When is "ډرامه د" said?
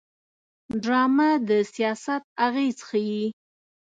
0.83-1.49